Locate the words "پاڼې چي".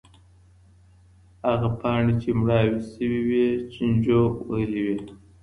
1.81-2.29